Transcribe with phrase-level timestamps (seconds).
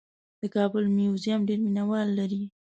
[0.41, 2.43] د کابل موزیم ډېر مینه وال لري.